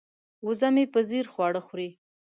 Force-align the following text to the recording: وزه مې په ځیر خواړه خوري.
وزه 0.45 0.67
مې 0.75 0.83
په 0.93 0.99
ځیر 1.09 1.25
خواړه 1.33 1.61
خوري. 1.67 1.89